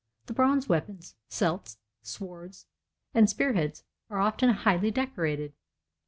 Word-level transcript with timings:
The 0.25 0.33
bronze 0.33 0.67
weapons 0.67 1.13
celts, 1.29 1.77
swords, 2.01 2.65
and 3.13 3.29
spear 3.29 3.53
heads 3.53 3.83
are 4.09 4.17
often 4.17 4.49
highly 4.49 4.89
decorated. 4.89 5.53